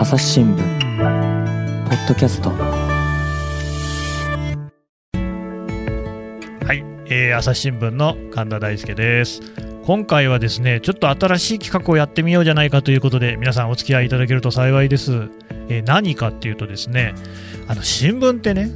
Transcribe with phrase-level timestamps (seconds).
[0.00, 0.62] 朝日新聞ポ
[1.94, 2.48] ッドキャスト。
[2.48, 2.56] は
[6.72, 9.42] い、えー、朝日新聞の神田大輔です。
[9.84, 15.28] 今回はですねちょっと新しい企画をやってみようじゃないかということで皆さんお付き合いいただけると幸いです、
[15.68, 17.12] えー何かっていうとですね
[17.68, 18.70] あの新聞ってね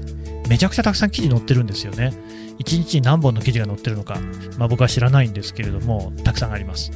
[0.51, 2.13] めちゃくちゃたくさん記事載ってるんですよね。
[2.59, 4.19] 1日に何本の記事が載ってるのか、
[4.59, 6.93] まあ、僕は知らないんですけれどもたくさんあります。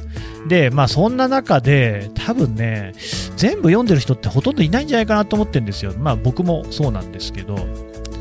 [0.47, 2.93] でまあそんな中で多分ね
[3.35, 5.93] 全部読んでる人ってほとんどいないんじゃないかなと思ってるんですよ。
[5.97, 7.57] まあ僕もそうなんですけど。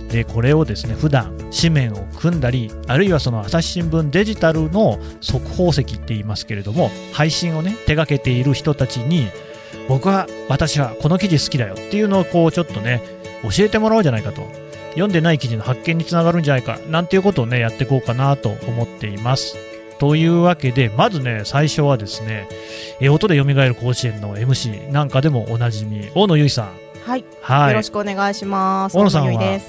[0.09, 9.29] でこれをですね普段紙面を組んだりあるいはその朝日新聞デジタルの速報石って言いますけれども配信をね手掛けている人たちに
[9.87, 13.03] 僕は私はこの記事好きだよっていうのをこうちょっとね
[13.43, 14.68] 教えてもらおうじゃないかと。
[14.91, 19.57] 読んでない記事の発見につながるんじゃないかなんていうことをねやっていこうかなと思っています
[19.99, 22.49] というわけでまずね最初はですね
[23.01, 28.97] え音で蘇る甲子園の MC なんかでもおなじみ大野由依さんはい、はいよろしくお願いします。
[28.97, 29.61] 大野さんは？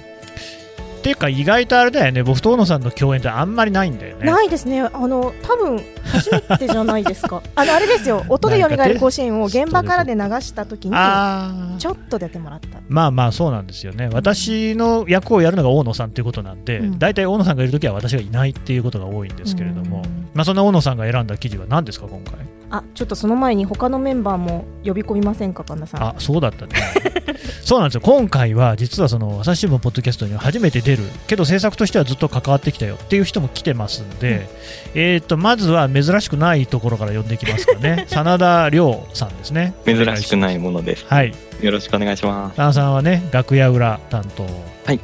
[1.00, 4.82] っていうか意外とあれだよね僕と大野さんの共演ってあんまりないんだよねないですね。
[4.82, 7.42] あの多分初めてじゃないですか。
[7.56, 8.26] あのあれですよ。
[8.30, 10.96] 音で蘇る甲子園を現場からで流した時に
[11.80, 12.80] ちょっと出てもらった。
[12.88, 14.10] まあまあそうなんですよね。
[14.12, 17.00] 私の役をやるのが大野さんということなんで、うん。
[17.00, 22.40] 大体大野さんがいるときは私がいないっていうことが多いんですけれども、うんまあ、そんな大野さんが選んだ記事は何ですか今回？
[22.72, 26.04] あ、ちょっとその前に他のメンバーも呼び込みませんか、神田さん。
[26.04, 26.74] あそうだったね。
[27.64, 28.02] そうなんですよ。
[28.02, 31.04] 今回は実はその朝日新聞ポッドキャストには初めて出る。
[31.28, 34.48] けど制作としてはずっと関わってきたよっていう人も来てますんで、
[34.96, 41.06] えー、とまずは珍しくないところから呼んでいきますかね 真田亮さんですね珍しくないものです。
[41.08, 42.58] はいよろしくお願いします。
[42.58, 44.46] 真田さんはね楽屋裏担当
[44.86, 45.00] はい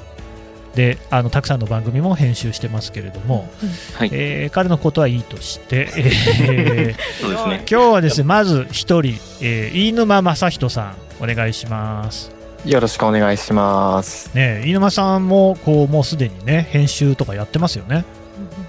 [0.75, 3.50] であのたくさんの番組も編集してますけれども、
[3.94, 4.09] はい。
[4.11, 7.64] えー彼のことはいいとして、えー そうですね。
[7.70, 12.36] 今日はですねまず一人、えー飯沼正人さんお願いします。
[12.66, 14.31] よろしくお願いします。
[14.33, 18.04] ね、飯沼さんもこうもうすでにね編集とかやってますよね。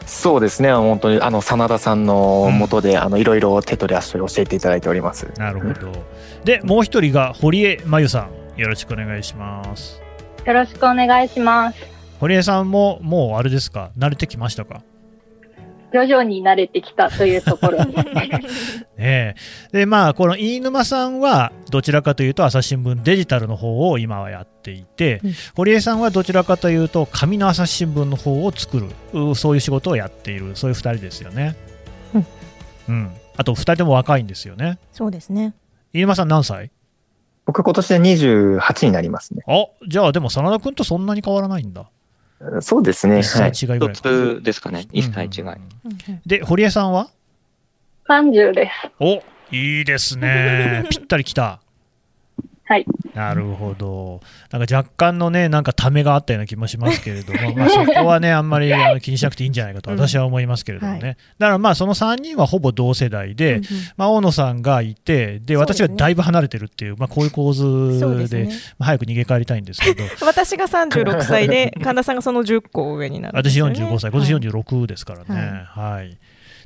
[0.06, 5.28] そうですね、本当にあの真田さんの下で、あのいろいろ手取り足取り教えていただいております。
[5.36, 5.92] なるほど。
[6.44, 10.00] でもう一人が堀江真由さんよろしくお願いします。
[10.44, 11.78] よろしくお願いします。
[12.20, 13.90] 堀江さんももうあれですか？
[13.98, 14.80] 慣れてきましたか？
[16.04, 18.28] 徐々に慣れてきたというところですね。
[18.96, 19.34] ね
[19.72, 31.56] えでまあこの飯沼さんはどちらかというと朝日新聞デジタルの方を今はやっていて、うん堀江さんはどちらかというと紙の朝日新聞の方を作るうそういう仕事をやっているそういう2人ですよね。
[32.14, 32.26] うん
[32.88, 34.78] うん、あと2人とも若いんですよね。
[34.92, 35.54] そうですね。
[35.92, 36.70] 飯沼さん何歳？
[37.46, 39.42] 僕今年で28になりますね。
[39.46, 41.88] あじゃあでも真田君とそんなに変わらないんだ。
[42.60, 43.19] そうですね。
[43.19, 43.54] 1はい。
[43.54, 44.02] 歳違いぐら一い。
[44.02, 44.86] つですかね。
[44.92, 45.44] 一歳違い。
[45.44, 45.58] うん
[46.26, 47.08] で堀江さんは
[48.08, 48.91] ？30です。
[49.00, 50.84] おいいですね。
[50.91, 51.60] ぴったりきた。
[52.69, 52.87] はい。
[53.15, 54.21] なるほど。
[54.50, 60.99] なんか若干のね、なんかためがあったような気もしますけれども、まあそこはね、あんまり あの気にしなくていいんじゃないかと私は思いますけれどもね。
[61.00, 63.65] うんはだからまあその3人はほぼ同世代で、うんうん
[63.97, 68.50] まあ大野さんがいて、で、私がだいぶ離れてるっていう、まあこういう構図で、ね。
[68.78, 73.78] まあ早く逃げ帰りたいんですけど、 私が36歳で神田さんがその10個上になるんです私よね。
[73.78, 75.65] 45歳、今年はい46ですからね。
[75.69, 76.16] はい。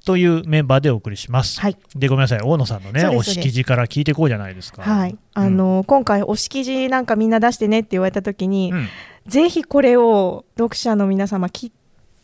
[0.04, 1.60] というメンバーでお送りします。
[1.60, 1.76] はい。
[1.94, 4.82] で、ごめんなさい、大野さんのね、そうですお式辞から聞いていこうじゃないですか。
[4.82, 8.88] はい、あの今回お式辞なんかみんな出してねって言われた時に、うん。
[9.26, 11.70] ぜひこれを読者の皆様きっ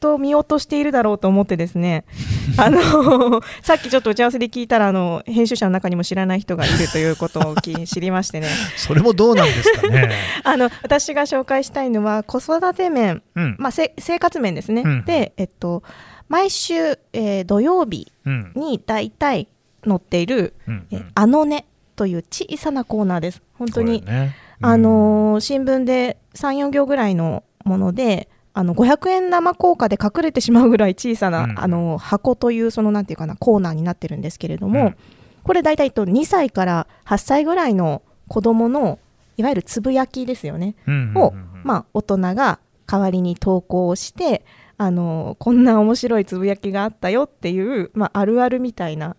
[0.00, 2.04] と見落としているだろうと思ってですね
[2.58, 8.48] あのさっきちょっと打ち合わせで聞いたらあの編集者の中にも知らない人がいるということをき知りましてね。
[8.76, 10.10] それもどうなんですかね。
[10.44, 13.56] あの私が紹介したいのは子育て面、うん。
[13.58, 15.04] まあ、せ生活面ですね、うん。
[15.04, 15.82] で、えっと、
[16.28, 18.52] 毎週、えー土曜日うん。
[18.54, 19.48] に大体
[19.86, 21.66] 載っているうん「えあのね」
[21.96, 23.42] という小さなコーナーです。
[23.54, 24.34] 本当にこれね。
[24.60, 34.96] あのー新聞で34行ぐらいのものであの500円玉硬貨で隠れてしまうぐらい小さな、うんあのー箱というそのなんていうかなコーナーになってるんですけれども、うん。
[35.44, 38.98] これ大体と2歳から8歳ぐらいの子供の
[39.36, 41.60] いわゆるつぶやきですよね、うんを、うんうんうん。
[41.62, 44.44] まあ、大人が代わりに投稿をして
[44.78, 49.16] あのーこんな面白いつぶやきがあったよっていう、まあ、あるあるみたいな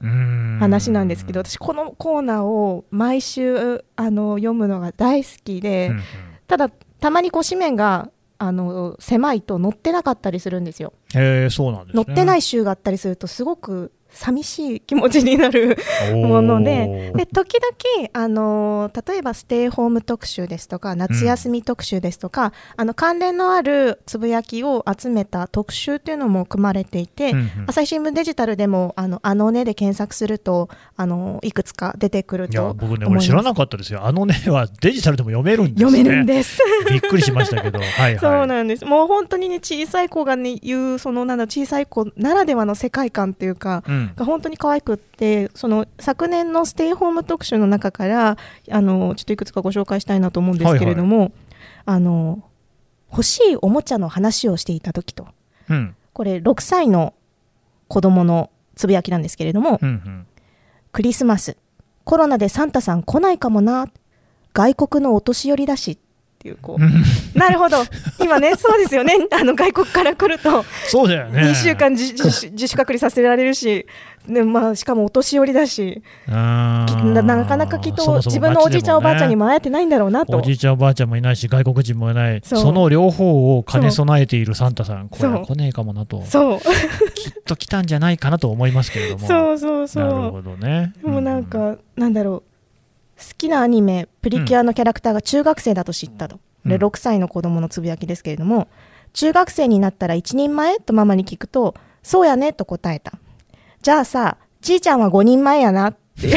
[0.59, 6.03] 話なんですけど私このコーナーを毎週あの読むのが大好きで、うんうん。
[6.47, 8.09] ただたまにこう紙面が
[8.39, 10.93] あの狭いと載ってなかったりするんですよ、
[11.49, 12.03] そうなんですね。
[12.03, 15.77] 載ってない週があったりするとすごく寂しい気持ちになる
[16.13, 34.05] ものでで時々、あのー例えばステイホーム特集ですとか夏休み特集ですとか、あの関連のあるつぶやきを集めた特集っていうのも組まれていて、うんうん朝日新聞デジタルでもあのあのねで検索するとあのいくつか出てくるいやと僕ね、俺知らなかったですよ。
[34.05, 35.91] あのねはデジタルでも読めるんですね。
[35.91, 36.59] 読めるんです。
[36.89, 38.19] びっくりしましたけど、はいはい。
[38.19, 38.85] そうなんです。
[38.85, 43.83] もう本当にね小さい子がね言うそのなんだ小さい子ならではの世界観っていうか。
[43.87, 48.37] うんが本当に可愛くってその昨年のステイホーム特集の中から
[48.69, 51.31] あのちょっといくつかご紹介したいなと思うんですけれども、
[51.85, 52.43] あの
[53.11, 55.27] 欲しいおもちゃの話をしていた時と。
[55.69, 55.95] うん。
[56.13, 57.13] これ6歳の
[57.87, 60.27] 子供のつぶやきなんですけれども、うんうん。
[60.91, 61.57] クリスマス。
[62.03, 63.87] コロナでサンタさん来ないかもな。
[64.53, 65.99] 外国のお年寄りだし
[66.47, 67.37] っていうこう。
[67.37, 67.77] なるほど。
[68.19, 69.13] 今ねそうですよね。
[69.31, 70.63] あの外国から来ると。
[70.87, 71.41] そうだよね。
[71.41, 73.85] 2週間自自主隔離させられるし、
[74.27, 76.01] ねまあ、しかもお年寄りだし。
[76.27, 76.85] な
[77.21, 80.37] なかなかきっと自分のおじいちゃん、おばあちゃんにも会えてないんだろうなと。
[80.37, 82.41] おじいちゃんおばあちゃんもいないし外国人もいない。
[82.43, 86.23] その両方を兼ね備えているサンタさんこれは来ねえかもなと。
[86.25, 86.59] そう。
[86.59, 89.27] きっと来たんじゃないかなと思いますけれども。
[89.27, 90.93] そうそうそなるうほどね。
[91.03, 92.39] もうなんか、なんだろう。
[92.39, 92.46] 好
[93.37, 96.71] きなアニメプリキュアのキャラクターが中学生だと知ったと、うん。
[96.71, 98.67] で6歳の子供のつぶやきですけれども
[99.13, 103.13] 中学生になったら一人前とママに聞くとそうやねと答えた。
[103.81, 105.97] じゃあさじいちゃんは5人前やなって。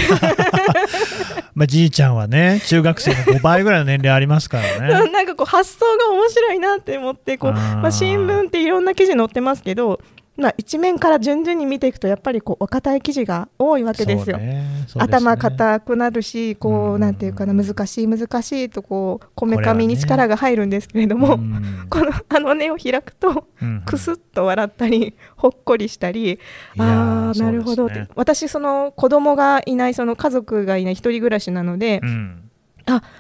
[1.55, 4.89] まあ、じいちゃんはね中学生の5倍ぐらいの年齢ありますからね。
[5.11, 10.01] なんかこう発想が面白いなって思ってこうまあ、新聞っていろんな記事載ってますけど、
[10.41, 14.39] まあ、一面から順々に見ていくとやっぱりこうお堅い記事が多いわけですよ。
[14.39, 14.87] すね。
[14.99, 17.01] 頭固くなるしこううん。
[17.01, 21.87] なんていうかな難しい難しいとこうこめかみに力が入るんですけれども、うん。
[21.89, 23.83] このあの根を開くとうん。
[23.85, 26.39] くすっと笑ったりほっこりしたり、い
[26.77, 32.50] やーああなるほどって、私その子供がいないその家族がいない一人暮らしなので、うん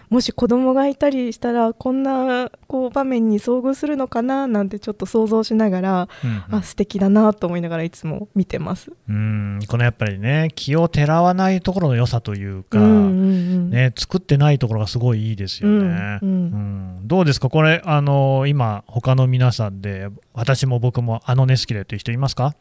[0.08, 8.92] もし子供がいたりしたらこんなこう場面に遭遇するのかななんてちょっと想像しながら、うんあ素敵だなと思いながらいつも見てます。
[9.08, 15.76] うんこのやっぱりね気をてらわないところの良さというか、うんうんうんね、作ってないところがすごいいいですよね。
[15.76, 16.26] うんうんう
[16.66, 16.80] ん
[17.10, 22.54] どうですか、これ、あの今、他の皆さんで、私も僕もあのね好きでという人いますか、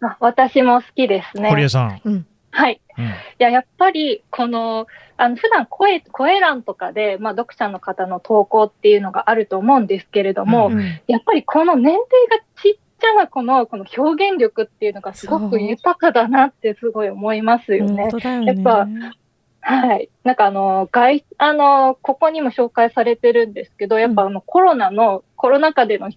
[0.00, 1.48] あ私も好きですね。
[1.48, 2.26] 堀江さん。
[2.52, 2.80] うんはい。
[2.98, 3.08] うんい
[3.38, 18.86] や、やっぱり、この、あの、普段声、声欄とかで、まあ、読者の方の投稿っていうのがあると思うんですけれども、うんやっぱりこの年齢がちっちゃな子の、この表現力っていうのがすごく豊かだなってすごい思いますよねよねやっぱ
[19.62, 20.10] はい。
[20.24, 26.10] なんかあの、外、あの、ここにも紹介されてるんですけど、やっぱあの、コロナの、コロナ禍での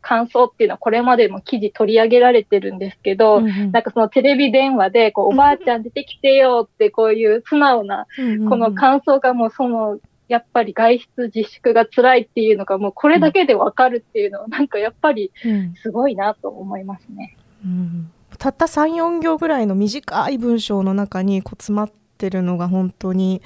[0.00, 3.72] 感想っていうのはこれまでも記事取り上げられてるんですけど、うんうん。
[3.72, 8.06] なんかそのテレビ電話で、こう、おばあちゃん出てきてよって、こういう素直な、
[8.48, 9.98] この感想がもうその、
[10.28, 15.74] やっぱり外出自粛が辛いっていうのがもうこれだけでわかるっていうのは、なんかやっぱりうん。
[15.82, 17.36] すごいなと思いますね。
[17.64, 18.10] うん。
[18.38, 23.42] たった34行ぐらいの短い文章の中にこう詰まってるのが本当に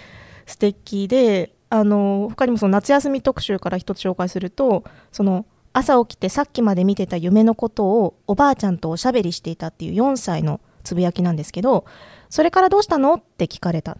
[0.46, 11.84] 素敵であの他にもその夏休み特集から一つ紹介するとその朝起きてさっきまで見てた夢のことをおばあちゃんとおしゃべりしていたっていう4歳のつぶやきなんですけど
[12.30, 13.14] それからどうしたの？
[13.14, 13.98] って聞かれた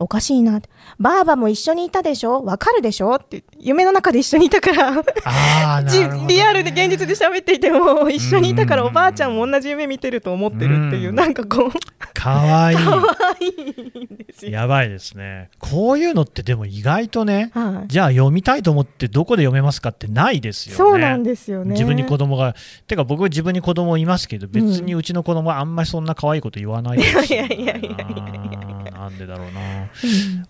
[0.00, 0.60] おかしいな。
[0.98, 2.44] ばあばも一緒にいたでしょ？
[2.44, 3.16] わかるでしょ？
[3.16, 4.92] って夢の中で一緒にいたから。
[5.82, 6.24] ね。
[6.28, 11.14] リアルで現実で喋っていても一緒にいたからうんおばあちゃんも同じ夢見てると思ってるっていううん。
[11.16, 11.70] なんかこう。
[12.14, 12.78] かわいい。
[12.78, 12.92] 可
[13.40, 14.52] 愛いんですよ。
[14.52, 15.50] やばいですね。
[15.58, 17.88] こういうのってでも意外とね、はい。
[17.88, 20.76] じゃあ読みたいと思ってどこで読めますかってないですよね。
[20.76, 21.72] そうなんですよね。
[21.72, 22.54] 自分に子供が、
[22.86, 27.54] てか僕自分に子供いますけど、別にうちの子供はあんまりそんな可愛いこと言わないですよね。
[27.54, 28.67] いやいやいやいやいや
[29.08, 29.60] なんでだろうな。
[29.60, 29.88] うん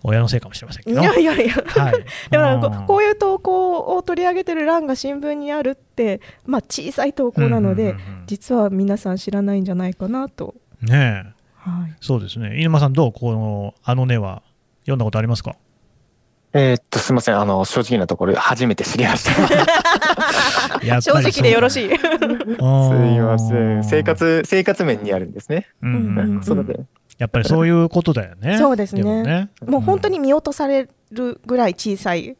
[0.03, 1.01] 親のせいかもしれませんけいど。
[1.01, 1.53] やいやいや。
[1.53, 1.93] はい。
[2.29, 7.95] でもこういう投稿を取り上げてる欄が新聞にあるって、まあ、小さい投稿なので、
[8.27, 10.55] 実は皆さん知らないんじゃないかなと。
[10.81, 11.39] ねえ。
[11.57, 12.51] はい、そうですね。
[12.57, 13.11] 飯沼さん、どう？
[13.11, 14.41] この、あのねは、
[14.81, 15.55] 読んだことありますか？
[16.53, 17.39] えーっと、すみません。
[17.39, 19.31] あの、正直なところ、初めて知りました。
[21.01, 21.85] 正直でよろしい。
[21.85, 21.89] い。
[21.89, 21.99] すすい
[23.19, 23.83] ません。
[23.83, 25.67] 生活、生活面にあるんですね。
[25.81, 26.79] うんそれで。
[27.19, 28.57] やっぱりそういうことだよね。
[28.57, 32.37] そうですねもねもう本当に見落とされるぐらい小さい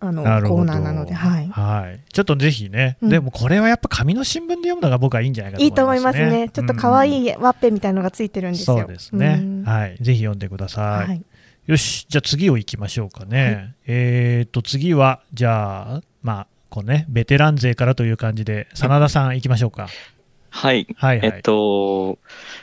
[0.00, 2.00] あのコーナーなので、はい、はい。
[2.10, 6.24] ちょっとぜひね、うんでもこれはやっぱ紙の新聞で読むのが僕はいいんじゃないかといいと思い思いまね。
[6.24, 6.48] ますすね。
[6.48, 8.78] ちょっと可愛いいワッペンみたいのがついてるんですよ。
[8.78, 9.44] そうですねう。
[9.44, 9.96] んはい。
[10.00, 11.08] ぜひ読んでください。
[11.08, 11.22] はい
[11.66, 13.74] よし、じゃあ次を行きましょうかね。
[13.86, 19.88] えっと、次は、じゃあ、まあ、こうね、ベテラン勢からという感じで、真田さん行きましょうか。
[20.50, 20.86] はい。
[20.96, 21.30] はいはい。
[21.34, 22.18] えっと、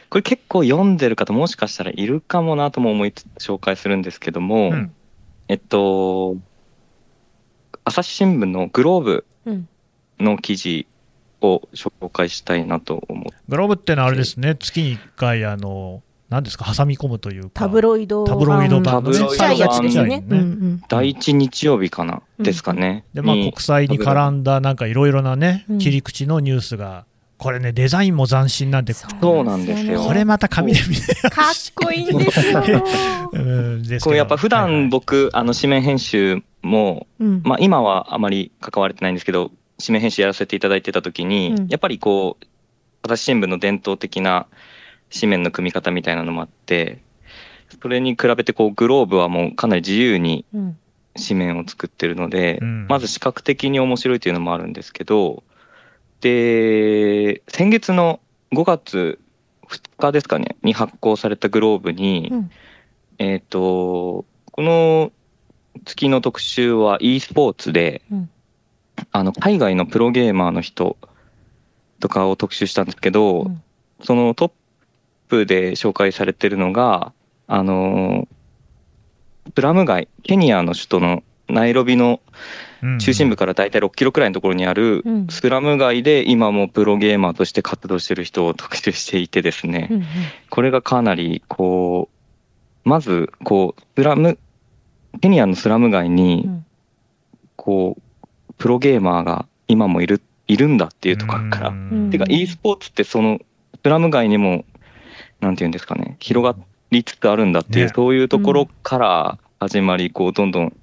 [0.10, 4.94] これ結構読んでる方もしかしたらいるかもなとも思いつつ紹介するんですけども、うん
[5.48, 6.36] えっと、
[7.86, 9.70] 朝日新聞のグローブうん
[10.20, 10.88] の記事
[11.42, 17.50] を紹介したいなと思って、グローブってのはあれですね、月に1回、あの、何ですか、挟み込むというか。
[17.54, 19.18] タブロイドタブロイド版のね。
[19.18, 20.24] ちっちゃいやつですよね。
[20.28, 23.06] うんうん第一日曜日かな、うんですかね。
[23.14, 27.06] で、まあ、に国際に絡んだ、なんかいろいろなねうん、切り口のニュースが、
[27.38, 29.08] これね、デザインも斬新なんで、そ
[29.42, 30.02] うなんですよ。
[30.02, 32.64] これまた紙で見てかっこいいんですよ。
[33.32, 33.84] うん。
[33.84, 37.42] ですこうやっぱ普段僕、あの紙面編集も、うん。
[37.44, 41.68] まあ今はあまり関われてないんですけど、紙面編集やらせていただいてた時に、うん。
[41.68, 42.46] やっぱりこう、
[43.04, 44.48] 朝日新聞の伝統的な
[45.14, 47.00] 紙面の組み方みたいなのもあって、
[47.82, 50.78] それに比べてこうグローブはもうかなり自由にうん。
[51.18, 52.88] 紙面を作ってるので、うん。
[52.88, 55.44] まず視覚的に面白いというのもあるんですけど、
[56.22, 58.20] で、先月の
[58.54, 59.20] 5月
[59.68, 62.52] 2日ですかね、に発行されたグローブに、うん。
[63.20, 65.12] えっ、と、この
[65.86, 68.30] 月の特集は e スポーツで、うん。
[69.12, 70.98] あの、海外のプロゲーマーの人
[72.00, 73.64] とかを特集したんですけど、うん。
[74.04, 74.52] そのトッ
[75.28, 77.14] プで紹介されてるのが、
[77.48, 78.28] あの、
[79.56, 82.20] スラム街、ケニアの首都のナイロビの
[82.84, 85.28] うん中心部から大体6キロくらいのところにあるうん。
[85.30, 90.04] スラム街で今もプロゲーマーとして活動してる人を特集していてですね、うん
[90.50, 92.10] これがかなりこ
[92.86, 94.38] う、まずこう、スラム、
[95.22, 96.66] ケニアのスラム街うにん。
[97.56, 102.10] こう、プロゲーマーが今もいる、いるんだっていうところから、うん。
[102.12, 103.40] てか e スポーツってその
[103.84, 104.66] スラム街にも
[105.40, 106.56] なんていうんですかね広が
[106.92, 107.92] りつつあるんだっていう、ね。
[107.94, 110.74] そういうところから始まりこうどんどん引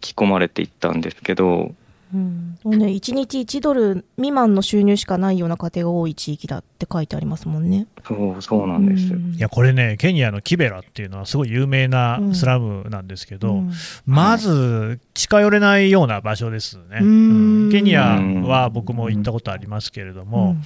[0.00, 1.74] き込まれていったんですけど。
[2.14, 2.58] うん。
[2.62, 7.86] もうね、1日1ドル未満の収入しかないような家庭が多い地域だって書いてありますもんね。
[8.06, 9.34] そうそうなんです、うん。
[9.34, 13.72] いやこれね、ケニアのキベラっていうのはすごい有名なスラムなんですけど、うん。
[14.04, 17.64] まず近寄れないような場所ですね、うん。
[17.64, 17.70] うん。
[17.72, 20.56] ケニアは僕も行ったことありますけれども、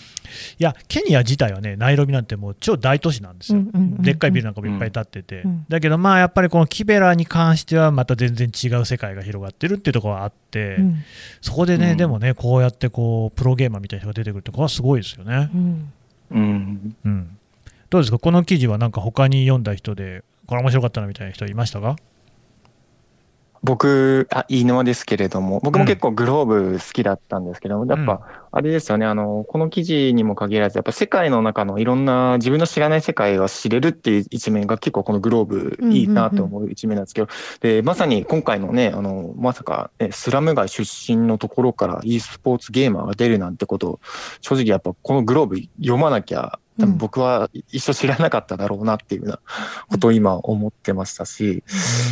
[0.59, 3.63] いや、ケニア自体はね、ナイロビなんてもう超大都市なんですよ、
[4.01, 10.97] でっかいビルなんかもいっぱい建ってて、うんだけど、まあやっぱりこのキベラに関しては、また全然違う世界が広がってるっていうところがあって、うん。
[11.41, 11.97] そこでね、うん。
[11.97, 15.51] でもね、こうやってこうプロゲーマーみたいな人が出てくるって、これはすごいですよね。
[15.55, 15.93] うん。
[16.33, 17.39] うん、うん、
[17.89, 21.97] どうですか、この記事はなんか他に読んだ人で、これ面白かったなみたいな人いましたか？
[23.63, 37.29] 僕、あ、飯沼ですけれども、僕も結構グローブ好きだったんですけども、やっぱ、あれですよね、あの、この記事にも限らず、やっぱ世界の中のいろんな自分の知らない世界が知れるっていう一面が結構このグローブいいなと思う一面なんですけど、
[37.61, 44.01] で、まさに今回のね、あの、まさか、ね、スラム街出身のところから e スポーツゲーマーが出るなんてことを、
[44.41, 49.41] 正直やっぱこのグローブ読まなきゃ、多分僕は一生知らなかっただろうなっていうような
[49.89, 51.63] ことを今思ってましたし、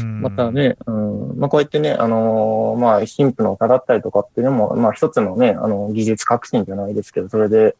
[0.03, 0.21] うん。
[0.21, 7.77] またね、うん、まあこうやってね、あのーまあ貧富の差だったりとかっていうのも、まあ一つのね、あの、技術革新じゃないですけど、それで、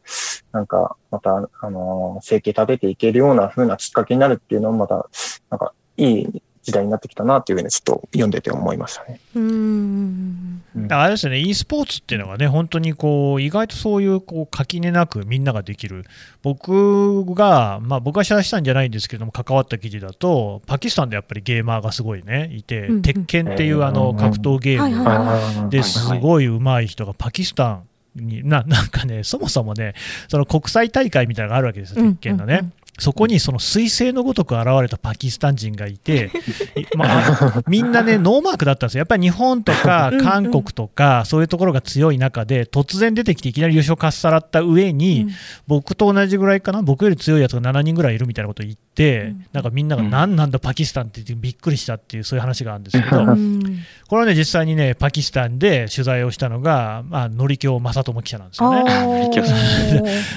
[0.51, 5.09] なんか、また、あのー生計立てていけるような風なきっかけになるっていうのもまた、
[5.49, 9.19] なんか、いい時代になってきたなっていうふうにちょっと読んでて思いましたね。
[9.35, 10.61] うん。
[10.89, 16.05] あれですよね、e スポーツっていうのがね、本当にこう意外とそういうこう垣根なくみんなができる、
[16.41, 23.01] 僕が、まあ、僕が取材したんじゃないんですけども、関わった記事だと、パキスタンでやっぱりゲーマーがすごいね、いて、うんうん。
[23.01, 27.83] 鉄拳っていうあの格闘ゲームですごい上手い人がパキスタン
[28.15, 29.93] にななんかね、そもそもね、
[30.27, 32.69] その国際大会みたいなのがあるわけですよ、うん鉄拳のね。
[32.99, 36.31] そこにその彗星のごとく現れたパキスタン人がいて、
[36.75, 45.27] い まあ、みんなね、ノーマークだったんですよ、やっぱり日本とかうんうん韓国とか、そういうところが強い中で、突然出てきて、いきなり優勝かっさらった上に、
[45.67, 49.45] 僕と同じぐらいかな、僕より強いやつが7人ぐらいいるみたいなことを言って、うん。
[49.53, 50.09] なんかみんなが、うん。
[50.09, 53.79] 何なんだ、パキスタンって言ってびっくりしたっていう、そういう話があるんですけど、うん。
[54.07, 58.83] これはね、実際にね、パキスタンで取材をしたのが、まあ、のりきょう正智記者なんですよね。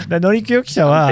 [0.20, 1.08] のりきょう記者は、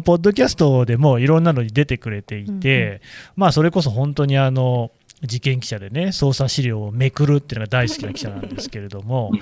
[0.00, 3.00] ポッドキャストでもいろんなのに出てくれていて、うんう
[3.36, 4.90] まあそれこそ本当にあの
[5.22, 9.32] 事件記者でね捜査資料をめくるっていうのが大好きな記者なんですけれども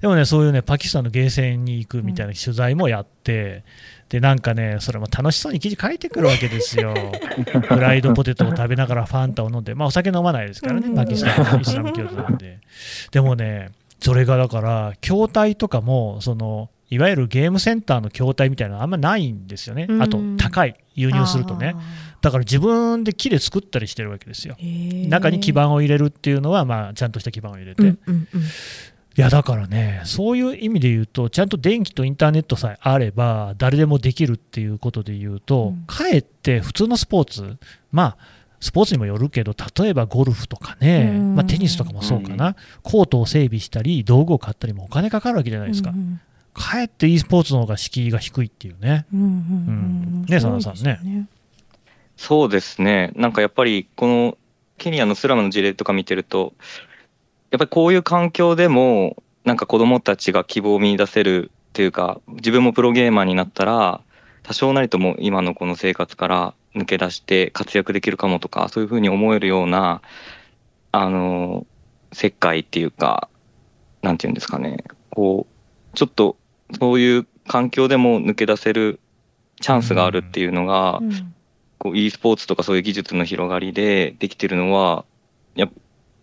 [0.00, 3.64] でもねそういうねパキスタンのゲーセンに行くみたいな取材もやって、
[4.08, 6.94] でなんかねそれも楽しそうに記事書いてくるわけですよ。
[7.68, 12.60] フライドポテトを食べながらファンタを飲んでまあお酒飲まないですからねパキスタンのイスラム教徒なんで。
[13.10, 21.74] でもねそれがだから筐体とかもそのいわゆるゲームセンターの筐体みたいなのあんまないんですよね、あとうん高い、輸入するとね、
[22.20, 24.56] だから自分で木で作ったりしてるわけですよ、
[25.08, 28.40] 中に基板を入れるっていうのは、まあ、ちゃんとした基板を入れて、うんうんうん。
[29.16, 35.84] いやだからね、そういう意味で言うと、ちゃんと電気とインターネットさえあれば、誰でもできるっていうことで言うと、うん。
[35.86, 37.56] かえって普通のスポーツ、
[37.92, 38.16] まあ、
[38.58, 41.34] スポーツにもよるけど、例えばゴルフとかね、うん。
[41.36, 45.90] まあ、テニスとかもそうかな、コートを整備したり、道具を買ったりもお金かかるわけじゃないですか。
[45.90, 46.20] うん
[46.54, 49.06] かえって e スポーツの方が敷居が低いっていうね。
[49.12, 49.32] うんうんうんう
[50.22, 51.26] んねそう佐野さんねですよ
[52.16, 53.12] そうですね。
[53.16, 54.38] なんかやっぱりこの
[54.78, 56.54] ケニアのスラムの事例とか見てると、
[57.50, 64.00] やっぱりこういう環境でもなんか子供たちが希望を見出せるっていうか、自分もプロゲーマーになったら、
[64.42, 70.02] 多少なりとも今のこの生活から抜け出して活躍できるかもとか、そういうふうに思えるような、
[70.92, 71.66] あの、
[72.12, 73.28] 世界っていうか、
[74.02, 76.36] なんていうんですかね、こう、ちょっと
[76.74, 79.00] そういう環境でも抜け出せる
[79.60, 81.34] チャンスがあるっていうのが、うん。
[81.78, 85.04] こう e スポーツとかそういう技術の広がりでできてるのは、
[85.54, 85.74] やっぱ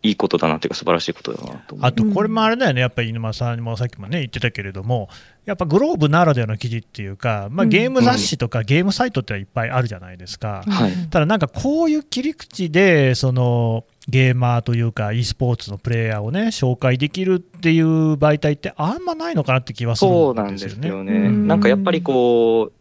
[0.03, 1.88] いいことだなっていうか素晴らしいことだなと思う。
[1.88, 5.10] あと、これもあれだよね、やっぱり犬間さんもさっきもね、言ってたけれども、
[5.45, 7.69] やっぱグローブならではの記事っていうか、まあ、うん。
[7.69, 10.63] ゲーム雑誌とかゲームサイトっていっぱいあるじゃないですか。
[10.67, 10.91] はい。
[11.10, 21.12] ただなんかこういう切り口で、そのゲーマーというか、e スポーツのプレイヤーをね、紹介できるっていう媒体ってあんまないのかなって気はするそうんなんですすよね。
[21.12, 21.48] うん。
[21.48, 22.80] なんかやっぱりこう、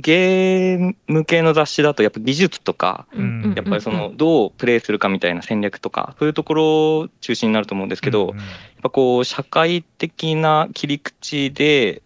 [0.00, 3.54] ゲーム系の雑誌だとやっぱ技術とか、うん。
[3.56, 8.36] やっぱりそのどうプレイするかみたいな戦略とか、そういうところを中心になると思うんですけど、うん。
[8.36, 8.44] やっ
[8.82, 12.02] ぱこう社会的な切り口で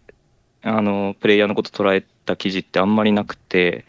[0.61, 3.85] あのプレイヤーのこと捉えた記事ってあんまりなくて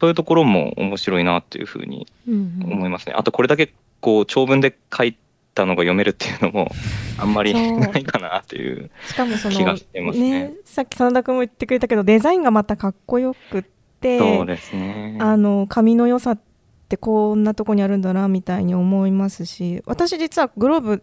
[0.00, 2.72] そういうところも面白いなっていうふうにうんうん。
[2.72, 3.14] 思いますね。
[3.16, 5.16] あとこれだけこう長文で書い
[5.54, 6.70] たのが読めるっていうのも
[7.18, 8.90] あんまりないかなっていう。
[9.06, 13.64] しかもその気がしてますねさっき真田君も言ってくれたけどデザインがまたかっこよくっ
[14.00, 15.18] てそうですね。
[15.20, 16.40] あの紙の良さっ
[16.88, 21.02] てこんなとこにあるんだなみたいに思いますし私実はグローブ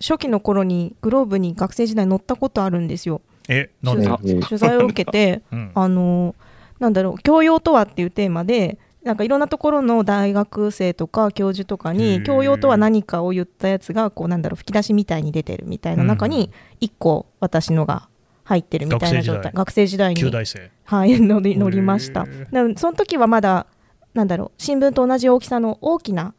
[0.00, 6.34] 初期の頃にグローブに学生時代乗ったことあるんですよえ、なんで、あ取材を受けて うんあの
[6.78, 18.08] なんだろう教養とはっていうテーマでなんかいろんなところの大学生とか教授とかへにー教養とは何かを言ったやつがこうなんだろう吹き出しみたいに出てるみたいな中に1個私のが
[18.44, 19.52] 入ってるみたいな状態。
[19.54, 20.14] 学生時代。
[20.14, 20.20] に。
[20.84, 22.26] はい、乗り乗りました。
[22.76, 23.66] その時はまだ
[24.14, 26.34] なんだろう新聞と同じ大きさの大きな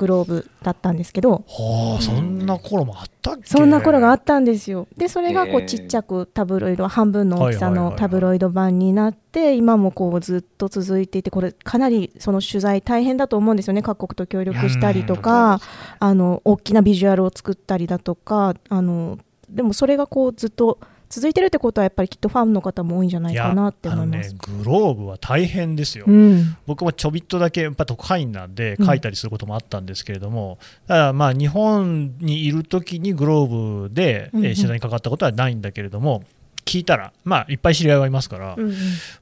[0.00, 1.44] グローブだったんですけど。
[1.46, 3.42] はあ、そんな頃もあったっけ？
[3.44, 4.88] そんな頃があったんですよ。
[4.96, 13.82] でそれがこうちっちゃくタブロイド半分の大きさのタブロイド版になって今もこうずっと続いていてこれかなりその取材大変だと思うんですよね。
[13.82, 15.60] 各国と協力したりとか
[15.98, 19.18] あの大きなビジュアルを作ったりだとかあの
[19.50, 20.78] でもそれがこうずっと
[21.10, 24.30] 続いてるってことはやっぱりきっとファンの方も多いんじゃないかなって思います。
[24.30, 26.04] あのね、グローブは大変ですよ。
[26.06, 26.56] うん。
[26.66, 36.22] 僕もちょびっとだけやっぱ特派員なんでうん書いたりすることもあったんですけれども、ただまあ日本にいる時にグローブで、取材にかかったことはないんだけれども
[36.64, 38.74] 聞いたらまあいっぱい知り合いはいますから、うんうん。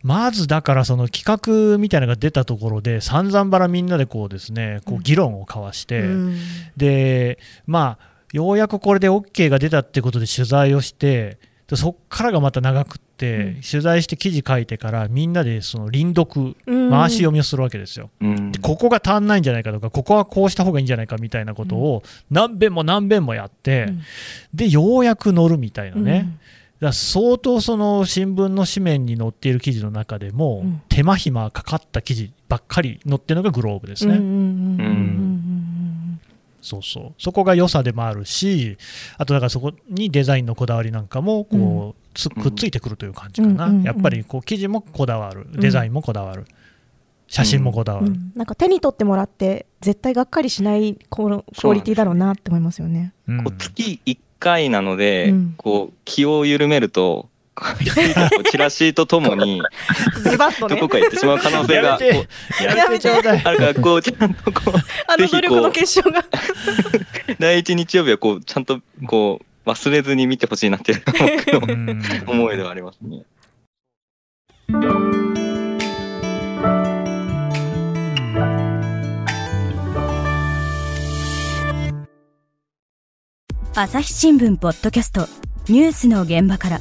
[0.02, 1.24] まずだからその企
[1.72, 6.36] 画みたいなのが出たところで散々ばらみんなでこうですねこう議論を交わして、うん。
[6.76, 11.38] でまあようやくこれで OK が出たってことで取材をして
[11.68, 13.60] でそっからがまた長くって、うん。
[13.60, 16.90] 取材して記事書いてからみんなでその輪読うん。
[16.90, 18.10] 回し読みをするわけですよ。
[18.20, 18.52] うん。
[18.52, 24.02] でここが足んないんじゃないかとかここはこうした方がいいんじゃないかみたいなことを何遍も何遍もやって、うん。
[24.54, 26.38] でようやく載るみたいなね、
[26.80, 30.82] だ相当その新聞の紙面に載っている記事の中でも、うん。
[30.88, 34.14] 手間暇かかった記事ばっかり載ってるのがグローブですね。
[34.14, 34.32] うんうんう
[34.84, 34.97] ん
[36.68, 37.14] そうそう。
[37.18, 38.76] そこが良さでもあるし
[39.16, 43.84] あとだからそこにデザインのこだわりなんかもこうつくっついてくるという感じかな、うんうんうん。
[43.84, 45.46] やっぱりこう記事もこだわる。
[45.52, 46.44] デザインもこだわる、
[47.26, 48.32] 写真もこだわる、うん。
[48.34, 53.14] なんか手に取ってもらって絶対がっかりしないこのクオリティだろうなって思いますよね。
[53.26, 53.44] うん。
[53.44, 55.54] こう月1回なので、うん。
[55.56, 57.28] こう気を緩めると、
[58.50, 59.62] チラシとともに
[60.22, 60.88] ズバッとねどこ。
[60.88, 62.28] か行ってしまう可能性やがめて
[62.62, 64.74] やめてちょうだいあるから、こうちゃんとこう
[65.06, 66.24] あのぜひこう努力の結晶が。
[67.38, 71.02] 第一日曜日はこうちゃんとこう忘れずに見てほしいなっていう
[71.60, 73.22] 僕のうん思いではありますね。
[83.74, 85.28] 朝日新聞ポッドキャスト
[85.68, 86.80] ニュースの現場から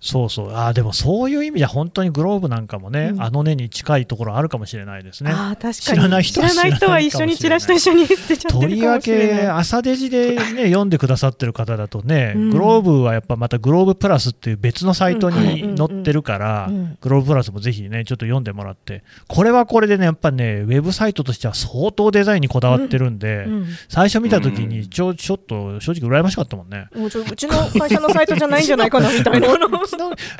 [0.00, 5.32] そうそう、あでもそういう意味では本当にグローブなんかもね、うん、あの根に近いところあるかもしれないですね。
[5.32, 5.72] あ確かに。
[5.72, 19.02] 知らない人は知らない人は一緒にチラシと一緒に捨てちゃってるとりわけ朝デジで、ね、読んでくださってる方だとね、うん、グローブはやっぱまたグローブプラスっていう別のサイトに載ってるから、グローブプラスもぜひねちょっと読んでもらって。
[19.26, 23.66] これはこれでねやっぱねウェブサイトとしては相当デザインにこだわってるんで、うん。
[23.88, 26.86] 最初見た時にちょちょっと正直羨ましかったもんね。
[26.94, 29.48] もうちょうちの会社のサイトじゃないんじゃないかなみたいな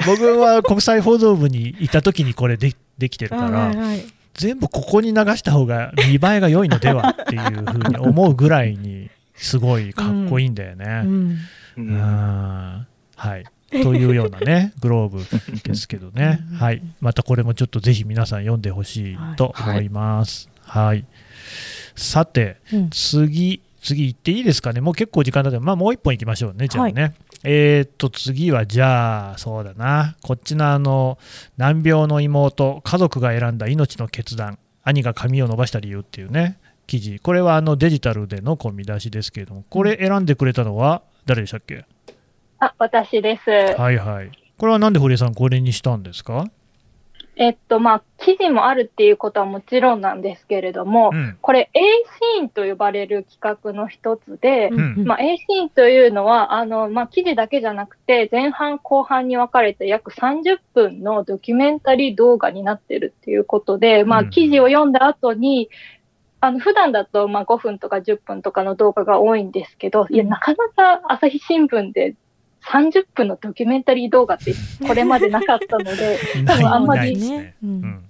[0.06, 11.02] 僕は国際報道部にいた時にこれでできてるから、はいはい、全部ここに流した方が見栄えが良いのではっていうふうに思うぐらいにすごいかっこいいんだよね。
[11.04, 11.38] うん。
[11.76, 13.44] うん、はい。
[13.70, 15.24] というようなね、グローブ
[15.62, 20.48] ですけどね、 はい、またこれもちょっとぜひ皆さん読んでほしいと思います。
[20.64, 21.04] はい、はい、
[21.94, 27.02] さて、うん、次、次行っていいですかね、もう結構時間だって、まあ、もう一本行きましょうね、じゃあね。
[27.02, 27.14] はい
[27.44, 30.16] えー、っと、次はじゃあ、そうだな。
[30.22, 31.18] こっちのあの、
[31.56, 37.20] 難病の妹、家族が選んだ命の決断、兄が髪を伸ばした理由っていうね、記事。
[37.20, 41.84] これはあのデジタルでのこう見出しですけれども、これ選んでくれたのは誰でしたっけ？
[42.58, 43.80] あ、私です。
[43.80, 44.32] はいはい。
[44.56, 46.46] これはなんで堀江さんこれにしたんですか？
[47.38, 51.80] えっと、まあ、記事もあるっていうことはもちろんなんですけれども、うん、これ A
[52.36, 65.70] シーンと呼ばれる企画の一つで、うん、まあ、A シーンというのは、あの、まあ、記事だけじゃなくて、前半後半に分かれて約30分のドキュメンタリー動画になってるっていうことで、まあ、記事を読んだ後に、
[66.40, 72.16] あの、普段だと、まあ、5分とか10分とかの動画が多いんですけど、いや、なかなか朝日新聞で
[72.66, 74.52] 30分のドキュメンタリー動画って
[74.86, 77.16] これまでなかったので、多分あんまり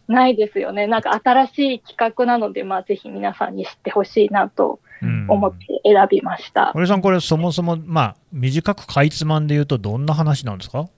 [0.08, 0.86] ないですよね。
[0.86, 4.80] なんか新しい企画なので、まあぜひ皆さんに知ってほしいなと
[5.28, 6.72] 思って選びました。
[6.72, 10.88] 堀、うん、さん、これそもそも、まあ短くかいつまんで言うとどんな話なんですか？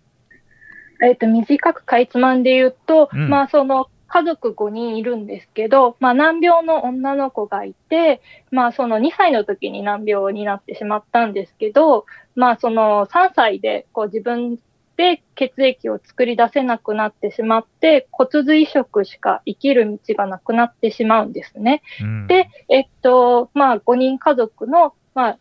[1.03, 8.21] えっ、と、短くかいつまんで言うと、うん、まあその家族5人いるんですけど、まあ、難病の女の子がいて、
[8.51, 14.59] まあ、その2歳の時に難病になってしまったんですけど、まあ、その3歳でこう自分
[14.97, 21.81] で血液を作り出せなくなってしまって、骨髄移植しか生きる道がなくなってしまうんですね。
[22.01, 25.39] うん、で、えっと、まあ、5人家族の、まあ、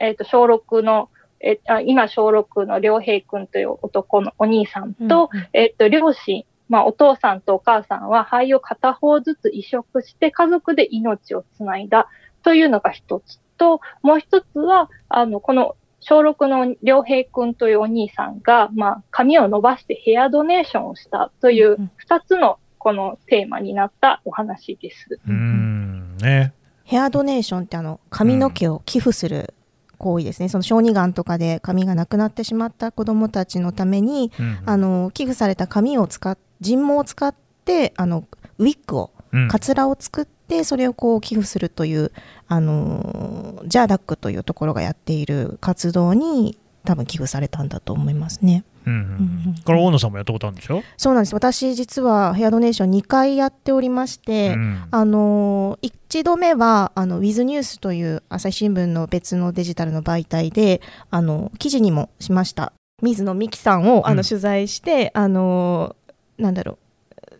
[0.00, 1.08] えっと、小6の
[1.40, 12.08] え今、小6の良平君という男のお兄さんと、うんうん、えっと、両親、まあ、お父さんとお母さんは肺を片方ずつ移植して家族で命をつないだ
[12.42, 25.18] というのが一つと、もう一つは、あの、この小6の良平君というお兄さんが、まあ、髪を伸ばしてヘアドネーションをしたという二つのこのテーマになったお話です。
[25.26, 26.16] うん。
[26.18, 26.52] ね。
[26.84, 29.54] ヘアドネーションってあの髪の毛を寄付する
[29.96, 38.24] 行為ですね、その小児がんとかで髪がなくなってしまった子どもたちのために、うん、あの寄付された髪を使っ人毛を使ってあの
[38.58, 39.10] ウィッグを、
[39.50, 42.12] かつらを作ってそれをこう寄付するという
[42.46, 48.64] あのジャーダックというところがやっている活動に多分寄付されたんだと思いますね。
[48.86, 50.82] うんうん、これ大野さんもやったことあるんでしょ？
[50.98, 51.34] そうなんです。
[51.34, 62.74] 私実はヘアドネーション2回やっておりまして、うん、あの1度目はあのウィズニュースという朝日新聞の別のデジタルの媒体であの記事にもしました。
[63.02, 65.96] 水野美紀さんをあの取材して、うん、あの
[66.38, 66.78] なんだろう。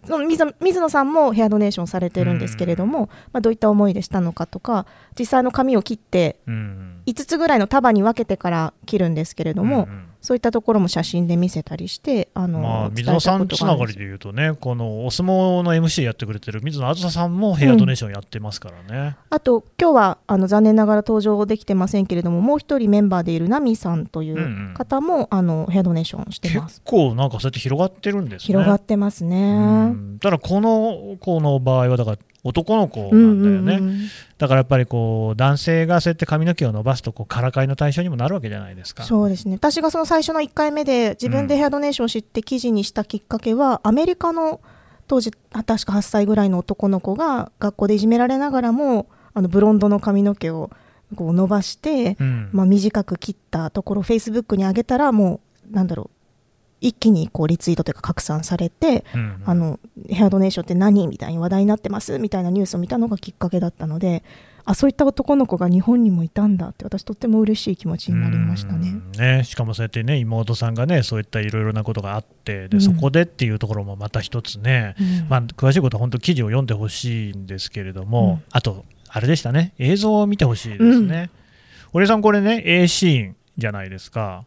[0.06, 4.86] その水水野さんもヘアドネーションされてるんですけれども、まあ、どういった思いでしたのかとか
[5.18, 9.88] 実際の髪を切って5つぐらいの束に分けてから切るんですけれども、
[10.24, 25.20] そういったところも写真で見せたりしてあの、まあ、水野さんつながりでいうとねこのお相撲の MC やってくれてる水野あずささんもヘアドネーションやってますからね、うん、あと今日はあの残念ながら登場できてませんけれどももう一人メンバーでいるナミさんという方も、うん。
[25.20, 26.80] うん、あのヘアドネーションしてます。
[26.80, 28.46] 結構なんかそうやって広がってるんですね。
[28.46, 29.94] 広がってますね。
[30.20, 39.02] ただこの子の場合はだから男の子なんだよね、うんうんうん、だからやっぱりこう男性がそうやって髪の毛を伸ばすとこうからかいの対象にもなるわけじゃないですか。
[39.02, 39.54] そうですね。
[39.54, 44.60] 私がその最初の1回目で自分でヘアドネーションを知って記事にしたきっかけは、うん、アメリカの
[45.08, 50.70] 当時確か8歳ぐらいの男の子が学校でいじめられながらもあのブロンドの髪の毛を
[51.16, 56.23] こう伸ばして、うん、まあ、短く切ったところをフェイスブックに上げたらもうなんだろう
[56.84, 64.22] 一気にこうリツイートというか拡散されて、うんうん、あのヘアドネーションって何みたいに話題になってますみたいなニュースを見たのがきっかけだったので
[64.66, 68.94] あそういった男の子が日本にもいたんだって私とっても嬉しい気持ちになりましたね。
[69.18, 69.44] ね。
[69.44, 79.74] しかもそうやってね妹さんがねそういったいろいろなことがあってで、うん、そこでっていうところもまた一つね、うん、まあ、詳しいことは本当記事を読んでほしいんですけれども、うん、あとあれでしたね。
[79.78, 81.30] 映像を見てほしいですね。
[81.92, 84.44] 堀さんこれね A シーンじゃないですか。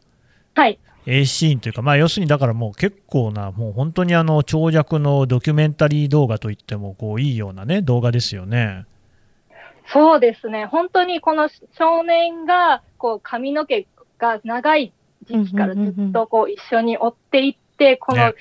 [0.56, 8.86] はい A シーンというか、まあ、要するにだからもう結構な、もう本当にあの長尺のドキュメンタリー動画といってもこういいような、ね、動画ですよね。
[9.94, 13.88] そうですね、本当にこの少年がこう髪の毛
[14.20, 14.92] が長い
[15.26, 18.36] 時期からずっとこう一緒に追っていって、この、ね、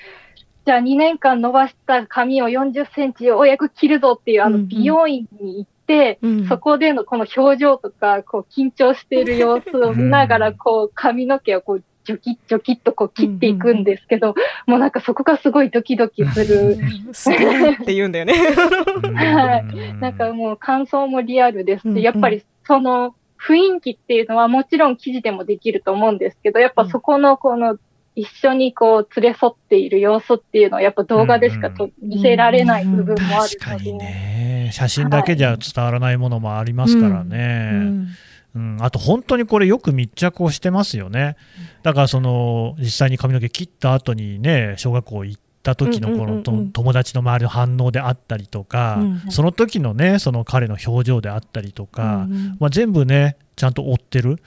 [0.65, 14.35] じゃあ2年間伸ばした髪を40センチようやく切るぞっていうあの美容院に行って、うんうん、そこでのこの表情とか、こう緊張している様子を見ながら、こう髪の毛をこうジョキッジョキッとこう切っていくんですけど、うんう
[14.69, 16.79] ん、もうなんかそこがすごいドキドキする。
[17.13, 18.35] すごいって言うんだよね。
[18.35, 19.95] はい。
[19.95, 27.77] なんかもう感想もリアルですし、やっぱりその雰囲気っていうのはもちろん記事でもできると思うんですけど、やっぱそこのこの
[28.15, 34.71] 一緒にこう連れ添っている様子っていうのはやっぱ動画でしかと見せられない部分もあるので、うんうん、確かにね。
[34.73, 37.39] 写真だけじゃ伝わらないものもありますからね。
[37.39, 38.09] はいうん
[38.57, 41.37] うん、あと本当にこれよく密着をしてますよね。
[41.83, 52.27] だからその実際に髪の毛切った後にね小学校行った時のこの友達の周りの反応であったりとか、その時のねその彼の表情であったりとか、
[52.59, 54.39] まあ、全部ねちゃんと追ってる、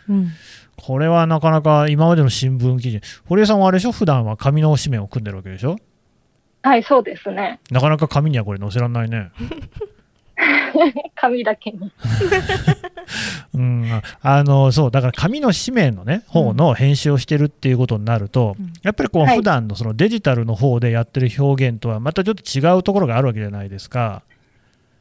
[0.76, 3.91] これはなかなか今までの新聞記事堀江さんはあれでしょ？
[3.91, 5.78] 普段は紙の紙面を組んでるわけでしょ？
[6.63, 7.60] はいそうですね。
[7.69, 9.30] なかなか紙にはこれ載せられないね。
[11.15, 11.91] 紙だけに
[13.53, 24.23] うん、あのそうだから紙の紙面のね方の編集をしてるっていうことになると、うん、やっぱりこう、普段のそのデジタルの方でやってる表現とはまたちょっと違うところがあるわけじゃないですか。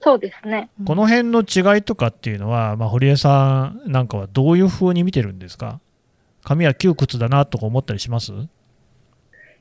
[0.00, 0.70] そうですね。
[0.85, 5.81] この辺の違いとかっていうのは、まあ、堀江さんなんかはどういうふうに見てるんですか？
[6.44, 8.33] 紙は窮屈だなとか思ったりします？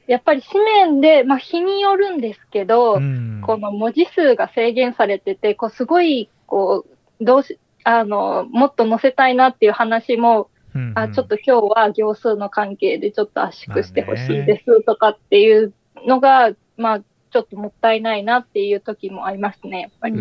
[0.06, 6.86] やっぱり紙面で、まあ、日によるんですけど、うん、この文字数が制限されてて、こうすごいこ
[7.20, 7.60] うどうし
[7.90, 15.74] あのもっと載せたいなっていう話も、うんうん、あちょっと今日は行数の関係でちょっと圧縮してほしいですとかっていう
[16.06, 20.20] のが、まあ、ちょっともったいないなっていう時もありますね、やっぱり。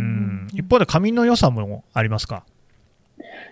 [0.55, 2.45] 一方で紙の良さもありますか？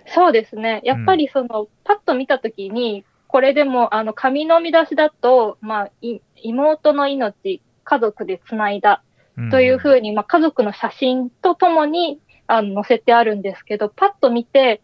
[0.06, 0.80] そうですね。
[0.84, 5.90] やっぱりその、うん、パッと見たときに、これでも、あの、紙の見出しだと、まあ、
[6.36, 9.02] 妹の命、家族でつないだ
[9.50, 14.80] というふうに、まあ、家族の写真とともにあの載せてあるんですけど、パッと見て、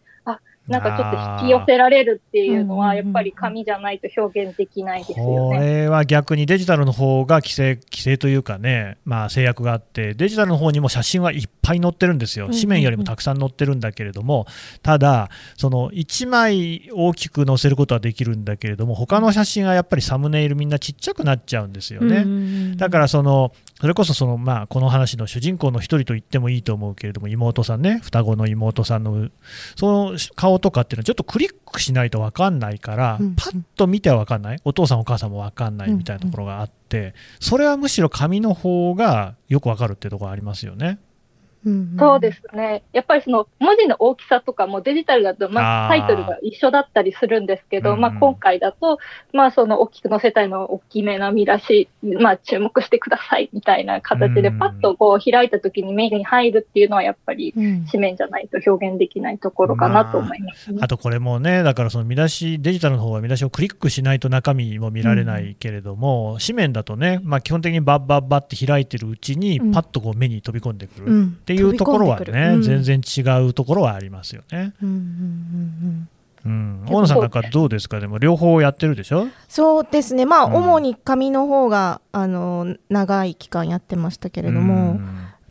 [0.67, 5.57] なんかちょっと引き寄せられるっていうのは、やっぱり紙じゃないと表現できないですよね。
[5.57, 14.45] これは逆にデジタルの方が規制規制というかね、まあ、制約があって、デジタルの方にも写真はいっぱい載ってるんですよ、紙面よりもたくさん載ってるんだけれども、
[14.83, 22.75] ただ、その1枚大きく載せることはできるんだけれども、他の写真はやっぱりサムネイル、みんなちっちゃくなっちゃうんですよね。
[22.77, 29.29] だからそのそれこそその、まあ、この話の主人公の一人と言ってもいいと思うけれども、妹さんね、双子の妹さんの、
[29.75, 40.99] その顔とかっていうのは、ちょっとクリックしないと分かんないから、パッと見ては分かんない、お父さん、お母さんも分かんないみたいなところがあって、それはむしろ紙の方がよく分かるっていうところありますよね。
[41.63, 42.83] そうですね。
[42.91, 48.97] やっぱりその文字の大きさとかもデジタルだと、まあ、タイトルが一緒だったりするんですけど、まあ、今回だと、
[49.31, 71.05] まあ、その大きく載せたいの大きめな見出し、まあ、注目してくださいみたいな形で、パッとこう開いた時に目に入るっていうのは、やっぱり紙面じゃないと表現できないところかなと思います、ねまあ、あとこれもね、だからその見出し、デジタルの方は見出しをクリックしないと中身も見られないけれども、うん、紙面だとね、まあ、基本的にバッバッバッって開いてるうちに、パッとこう目に飛び込んでくる。
[71.05, 74.73] うんっていうところはね、うん、全然違うところはありますよね。
[74.81, 76.07] うん
[76.43, 77.99] 大野さんなんかどうですか？
[77.99, 79.27] でも両方やってるでしょ？
[79.47, 80.25] そうですね。
[80.25, 84.99] まあ、主に紙の方があの長い期間やってましたけれども、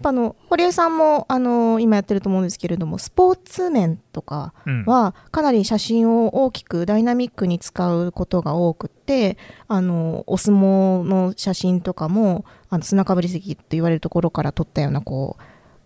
[0.03, 4.53] あの堀江さんもあの今やってると思うんですけれどもスポーツ面とか
[4.87, 15.43] はかなり写真を大きくダイナミックに使うことが多くてあのお相撲の写真とかもあの砂かぶり席と言われるところから撮ったようなこう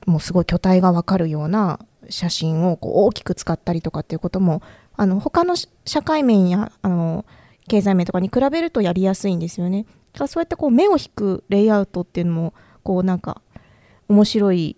[0.07, 1.79] もうすごい巨体がわかるような
[2.11, 4.63] 写真をこう大きく使ったりとかっていうことも
[4.97, 7.25] あの他の社会面やあの
[7.69, 9.87] 経済面とかに比べるとやりやすいんですよね。
[10.13, 13.41] だからそうやってこう目を引くレイアウトっていうのもこうなんか
[14.09, 14.77] 面白い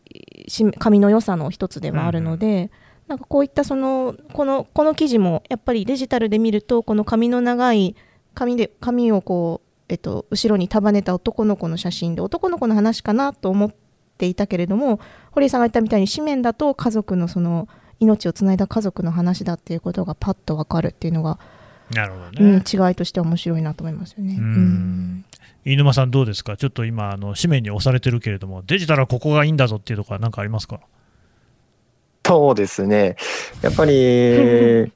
[0.78, 2.70] 紙の良さの一つではあるので、うん、
[3.08, 7.96] なんかこういったそのこのこの記事もやっぱりデジタルで見るとこの髪の長い
[8.34, 13.74] 髪で髪をこう、えっと、後ろに束ねた男の子の写真で男の子の話かなと思っ
[14.16, 14.98] てていたけれども
[15.30, 17.68] 堀井さんが言ったみたいに紙面だと家族のその
[18.00, 21.38] 命をつないだ家族の話だっていうことがパッと分かるっていうのが
[21.94, 24.36] なるほど、ね、うん、違いとして面白いなと思いますよね。
[24.36, 25.24] うん、
[25.64, 30.80] 飯沼さん、どうですか、ちょっと今、あの紙面に押されてるけれども、デジタルはここがいいんだぞっていうところは何かありますか？
[32.26, 33.14] そうですね、
[33.62, 33.92] やっぱり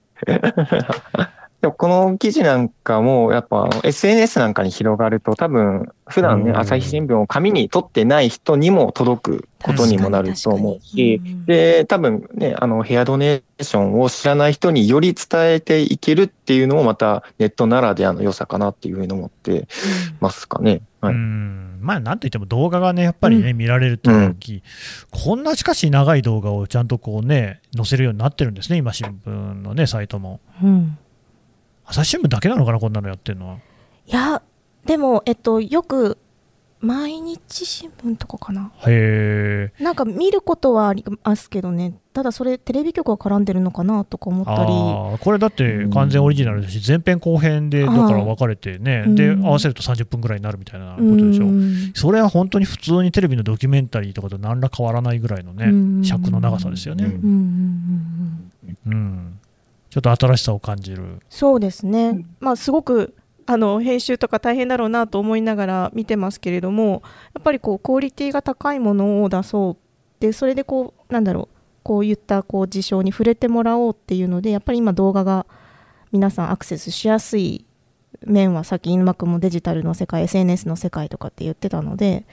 [1.61, 19.69] でもこの記事なんかも、やっぱ SNS なんかに広がると、多分、普段ね、朝日新聞を紙に取ってない人にも届くことにもなると思うし、で、多分ね、あの、ヘアドネーションを知らない人により伝えていけるっていうのもまたネットならではの良さかなっていうふうに思って
[20.19, 20.81] ますかね。
[21.03, 21.79] はい、うん。
[21.83, 24.63] まあ、なんといっても動画がね、やっぱりね、うん、見られるって大きい、うん、
[25.11, 30.41] こんなしかし長い動画をちゃんとこうね、載せるようになってるんですね、今、新聞のね、サイトも。
[30.63, 30.99] うん
[31.91, 33.57] 朝日新聞だけなのかな、こんなのやってるのは。
[33.57, 33.59] い
[34.13, 34.43] や、
[34.87, 36.19] でも、えっと、よく
[36.81, 38.71] 毎日新聞とかかな。
[38.87, 45.19] へなんか見ることはありますけどね、ただそれ、テレビ局が絡んでるのかなとか思ったり。
[45.19, 51.47] これだって完全オリジナルだし、うん、前編後編でだから分かれてね、で、合わせると30分ぐらいになるみたいなことでしょ。
[51.47, 57.05] うん、それは本当に普通にテレビのドキュメンタリーとかと何ら変わらないぐらいのね、尺の長さですよね。
[58.87, 59.40] うん
[59.91, 61.21] ちょっと新しさを感じる。
[61.29, 63.15] そうですね、うん、まあ、すごく
[63.47, 67.03] あの編集とか大変だろうなと思いながら見てますけれども
[67.35, 69.77] やっぱりこうクオリティが高いものを出そう。
[70.21, 71.57] でそれでこうなんだろう。
[71.83, 75.47] こういったこう事象に触れてもらおうっていうのでやっぱり今動画が
[76.13, 77.65] 皆さんアクセスしやすい
[78.27, 82.27] 面はさっき犬間君もデジタルの世界 SNS の世界とかって言ってたので、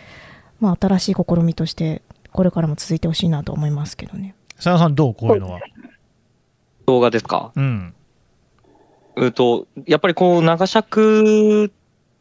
[0.60, 2.02] まあ、新しい試みとして
[2.34, 4.36] これからも続いてほしいなと思いますけどね。
[4.58, 5.60] 佐野さんどうこういうのは？
[6.88, 7.52] 動画ですか？
[7.56, 7.94] うん。
[9.18, 11.72] うと、やっぱりこう、長尺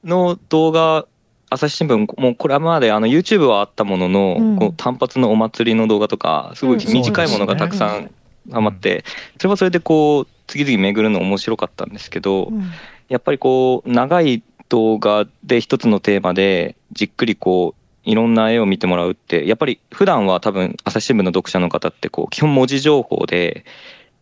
[0.02, 1.06] の動画、
[1.48, 8.10] 朝日新聞、もうこれはまであの YouTube はあったものの、うん、こう単発のお祭りの動画とか、すごい短いものがたくさん
[8.50, 9.04] はまって、
[9.38, 12.70] それはそれでこう、次々巡るの面白かったんですけど、うん、
[13.08, 23.64] やっぱりこう、長い動画で一つのテーマで、じっくりこう、いろんな絵を見てもらうって、やっぱり普段は多分朝日新聞の読者の方ってこう基本文字情報で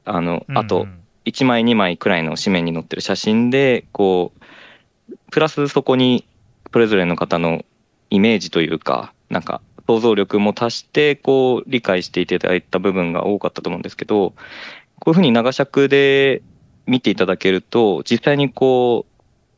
[0.04, 0.86] あの、あと
[1.24, 6.26] 1枚2枚くらいの紙面に載ってる写真でこうプラスそこに
[6.72, 7.64] それぞれの方の
[8.10, 14.34] イメージというかなんか想像力も足してこう理解していただいた部分が多かったと思うんですけど
[15.00, 16.42] こういうふうに長尺で
[16.86, 19.06] 見ていただけると実際にこ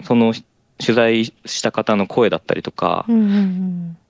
[0.00, 0.35] うその
[0.78, 3.06] 取材した方の声だったりとか、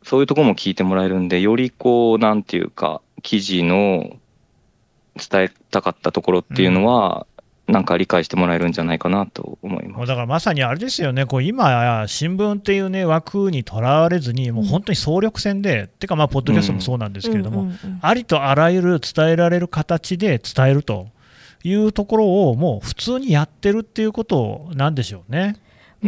[0.02, 4.16] そういうとこも聞いてもらえるんでよりこうなんていうか記事の
[5.16, 7.26] 伝えたかったところっていうのは、
[7.66, 10.06] うん、なんか理解してもらえるんじゃないかなと思います。
[10.06, 21.08] だからまさにあれですよね、こう今、新聞っていう、ね、枠にとらわれずに、もう本当に総力戦で、うん、てか、まあ、ポッドキャストもそうなんですけれども、ありとあらゆる伝えられる形で伝えると
[21.64, 25.56] いうところを、もう普通にやってるっていうことなんでしょうね。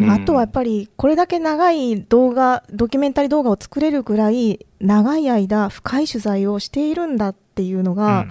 [0.06, 8.30] あとはやっぱりこれだけ長い動画ドキュメンタリー動画を作れるぐらい長い間深い取材をしているんだっていうのが、うん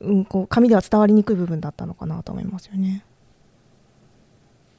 [0.00, 3.04] うん、こう紙では伝わりにくい部分だったのかなと思いますよね。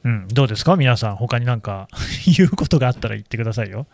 [0.03, 0.75] うん、どうですか？
[0.75, 1.88] 皆さん他になんか
[2.38, 3.86] 言うことがあったら言ってくださいよ。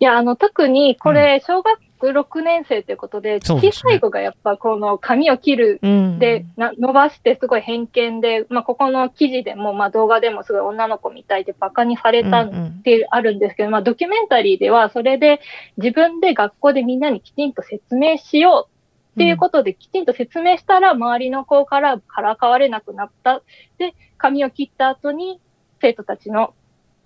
[0.00, 5.80] いやあの特にこれ小学6年生ということで、うん、小さい子がやっぱこの髪を切る
[6.18, 12.50] で、な伸ばしてすごい偏見で、まあ、ここの記事でも、まあ、動画でもすごい女の子みたいでバカにされたっ
[12.82, 15.40] てあるんですけど、うんうん、まあ、ドキュメンタリーではそれで
[15.78, 18.73] 自分で学校でみんなにきちんと説明しよう
[19.14, 23.42] っていうことできちんと説明したら、周りの子からからかわれなくなった。
[23.78, 25.40] で、髪を切った後に
[25.80, 26.54] 生徒たちの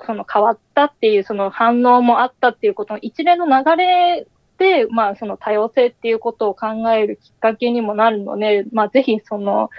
[0.04, 4.26] その変わったっていうその反応もあったっていうことの一連の流れ
[4.58, 9.70] で、まあその多様性っていうことを考えるきっかけにもなるので、まあぜひその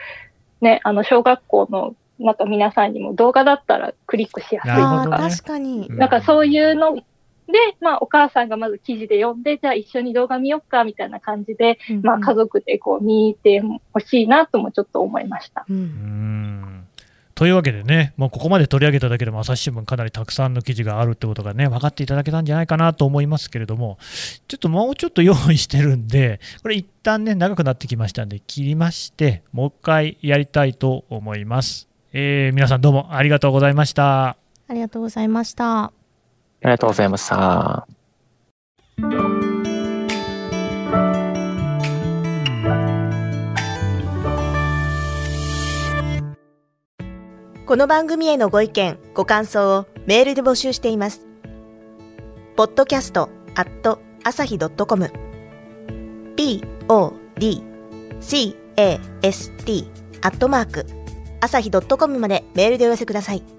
[0.61, 4.75] ね、あの小学校のなんか皆さんにも動画だったらクリックしやすいと
[5.09, 5.87] か、確かに。
[5.89, 7.01] なんかそういうの
[7.51, 13.61] で、まあ、お母さんがまず記事で読んで、じゃあ一緒に動画見よっか、みたいな感じで、うんうん、まあ、家族でこう見て
[13.93, 15.65] ほしいなともちょっと思いました。
[15.69, 16.87] うん、
[17.35, 23.97] というわけでね、もうここまで取り上げただけでも朝日新聞かなりたくさんの記事があるってことがね、分かっていただけたんじゃないかなと思いますけれども、
[24.47, 31.87] ちょっともうちょっと用意してるんで、これ一旦ね、長くなってきましたんで、切りまして、もう一回やりたいと思います。
[32.13, 34.37] えー、皆さんどうもありがとうございました。
[34.67, 35.98] ありがとうございました。
[36.61, 37.87] ありがとうございました。
[47.65, 51.27] この番組へのご意見、ご感想をメールで募集しています。
[52.57, 55.11] podcast at 朝日 .com
[56.35, 58.55] podcast
[60.21, 60.85] アットマーク
[61.41, 63.58] 朝日 .com までメールでお寄せください。